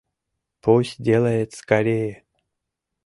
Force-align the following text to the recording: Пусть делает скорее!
Пусть 0.61 0.99
делает 0.99 1.53
скорее! 1.53 2.23